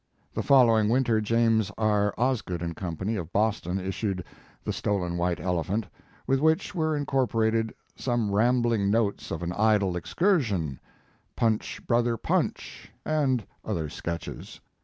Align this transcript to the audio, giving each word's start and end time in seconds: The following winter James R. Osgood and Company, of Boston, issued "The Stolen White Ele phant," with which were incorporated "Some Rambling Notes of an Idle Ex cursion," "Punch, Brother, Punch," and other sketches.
The 0.33 0.41
following 0.41 0.89
winter 0.89 1.21
James 1.21 1.71
R. 1.77 2.11
Osgood 2.17 2.63
and 2.63 2.75
Company, 2.75 3.15
of 3.17 3.31
Boston, 3.31 3.79
issued 3.79 4.23
"The 4.63 4.73
Stolen 4.73 5.15
White 5.15 5.39
Ele 5.39 5.63
phant," 5.63 5.85
with 6.25 6.39
which 6.39 6.73
were 6.73 6.97
incorporated 6.97 7.71
"Some 7.95 8.31
Rambling 8.33 8.89
Notes 8.89 9.29
of 9.29 9.43
an 9.43 9.53
Idle 9.53 9.95
Ex 9.95 10.15
cursion," 10.15 10.79
"Punch, 11.35 11.85
Brother, 11.85 12.17
Punch," 12.17 12.91
and 13.05 13.45
other 13.63 13.89
sketches. 13.89 14.59